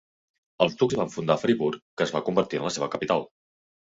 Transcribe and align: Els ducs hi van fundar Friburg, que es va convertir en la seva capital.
Els 0.65 0.77
ducs 0.79 0.95
hi 0.95 0.99
van 1.01 1.11
fundar 1.15 1.35
Friburg, 1.41 1.77
que 2.01 2.07
es 2.09 2.13
va 2.15 2.21
convertir 2.29 2.61
en 2.61 2.65
la 2.69 2.71
seva 2.79 2.91
capital. 2.97 3.25